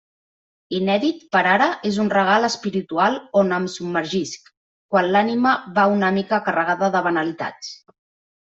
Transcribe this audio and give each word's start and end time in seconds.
Inèdit, 0.75 1.19
per 1.35 1.41
ara, 1.49 1.67
és 1.89 1.99
un 2.03 2.09
regal 2.13 2.47
espiritual 2.47 3.19
on 3.43 3.53
em 3.59 3.69
submergisc 3.75 4.49
quan 4.95 5.13
l'ànima 5.17 5.55
va 5.77 5.87
una 5.99 6.11
mica 6.19 6.41
carregada 6.49 6.91
de 6.97 7.05
banalitats. 7.11 7.71